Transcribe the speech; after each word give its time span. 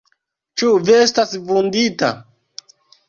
Ĉu 0.61 0.71
Vi 0.87 0.95
estas 1.01 1.35
vundita? 1.51 2.11